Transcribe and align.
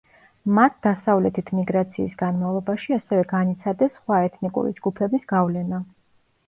მათ 0.59 0.77
დასავლეთით 0.85 1.51
მიგრაციის 1.57 2.17
განმავლობაში 2.23 2.97
ასევე 2.99 3.29
განიცადეს 3.35 3.95
სხვა 4.01 4.25
ეთნიკური 4.31 4.77
ჯგუფების 4.81 5.33
გავლენა. 5.37 5.89